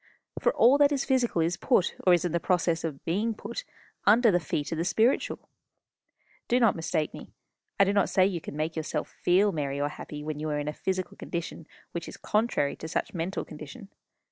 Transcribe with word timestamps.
For 0.39 0.51
all 0.55 0.79
that 0.79 0.91
is 0.91 1.05
physical 1.05 1.41
is 1.43 1.57
put, 1.57 1.93
or 2.07 2.11
is 2.11 2.25
in 2.25 2.31
the 2.31 2.39
process 2.39 2.83
of 2.83 3.05
being 3.05 3.35
put, 3.35 3.63
under 4.07 4.31
the 4.31 4.39
feet 4.39 4.71
of 4.71 4.79
the 4.79 4.83
spiritual. 4.83 5.47
Do 6.47 6.59
not 6.59 6.75
mistake 6.75 7.13
me. 7.13 7.29
I 7.79 7.83
do 7.83 7.93
not 7.93 8.09
say 8.09 8.25
you 8.25 8.41
can 8.41 8.57
make 8.57 8.75
yourself 8.75 9.09
feel 9.21 9.51
merry 9.51 9.79
or 9.79 9.89
happy 9.89 10.23
when 10.23 10.39
you 10.39 10.49
are 10.49 10.57
in 10.57 10.67
a 10.67 10.73
physical 10.73 11.17
condition 11.17 11.67
which 11.91 12.07
is 12.07 12.17
contrary 12.17 12.75
to 12.77 12.87
such 12.87 13.13
mental 13.13 13.45
condition. 13.45 13.89